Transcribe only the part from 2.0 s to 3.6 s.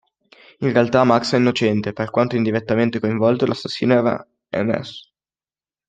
quanto indirettamente coinvolto;